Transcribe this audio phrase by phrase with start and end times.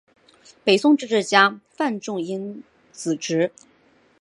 [0.63, 3.51] 北宋政治家范仲淹子侄。